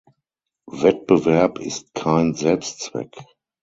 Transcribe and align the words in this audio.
Wettbewerb 0.71 1.59
ist 1.59 1.93
kein 1.93 2.33
Selbstzweck. 2.33 3.15